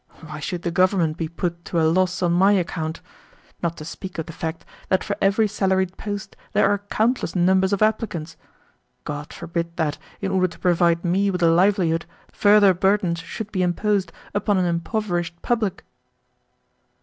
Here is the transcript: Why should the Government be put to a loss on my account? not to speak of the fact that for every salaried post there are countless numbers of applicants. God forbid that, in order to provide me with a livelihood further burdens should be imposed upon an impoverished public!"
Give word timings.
Why 0.21 0.39
should 0.39 0.63
the 0.63 0.71
Government 0.71 1.15
be 1.15 1.27
put 1.27 1.63
to 1.65 1.79
a 1.79 1.85
loss 1.87 2.23
on 2.23 2.33
my 2.33 2.53
account? 2.53 3.01
not 3.61 3.77
to 3.77 3.85
speak 3.85 4.17
of 4.17 4.25
the 4.25 4.33
fact 4.33 4.65
that 4.89 5.03
for 5.03 5.15
every 5.21 5.47
salaried 5.47 5.95
post 5.95 6.35
there 6.53 6.67
are 6.67 6.79
countless 6.79 7.35
numbers 7.35 7.71
of 7.71 7.83
applicants. 7.83 8.35
God 9.03 9.31
forbid 9.31 9.77
that, 9.77 9.99
in 10.19 10.31
order 10.31 10.47
to 10.47 10.57
provide 10.57 11.05
me 11.05 11.29
with 11.29 11.43
a 11.43 11.51
livelihood 11.51 12.07
further 12.33 12.73
burdens 12.73 13.19
should 13.19 13.51
be 13.51 13.61
imposed 13.61 14.11
upon 14.33 14.57
an 14.57 14.65
impoverished 14.65 15.39
public!" 15.43 15.85